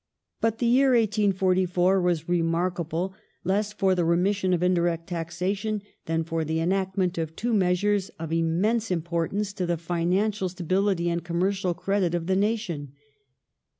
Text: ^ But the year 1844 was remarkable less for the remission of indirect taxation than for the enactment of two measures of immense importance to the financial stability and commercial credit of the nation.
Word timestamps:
^ 0.37 0.41
But 0.41 0.57
the 0.57 0.65
year 0.65 0.93
1844 0.95 2.01
was 2.01 2.27
remarkable 2.27 3.13
less 3.43 3.71
for 3.71 3.93
the 3.93 4.03
remission 4.03 4.51
of 4.51 4.63
indirect 4.63 5.05
taxation 5.05 5.83
than 6.07 6.23
for 6.23 6.43
the 6.43 6.59
enactment 6.59 7.19
of 7.19 7.35
two 7.35 7.53
measures 7.53 8.09
of 8.17 8.33
immense 8.33 8.89
importance 8.89 9.53
to 9.53 9.67
the 9.67 9.77
financial 9.77 10.49
stability 10.49 11.07
and 11.07 11.23
commercial 11.23 11.75
credit 11.75 12.15
of 12.15 12.25
the 12.25 12.35
nation. 12.35 12.93